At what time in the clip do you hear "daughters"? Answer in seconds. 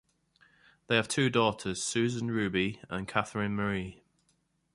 1.29-1.83